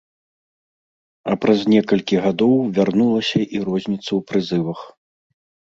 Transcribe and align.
А 1.31 1.35
праз 1.43 1.59
некалькі 1.73 2.15
гадоў 2.25 2.55
вярнулася 2.79 3.39
і 3.45 3.57
розніца 3.71 4.07
ў 4.19 4.21
прызывах. 4.33 4.79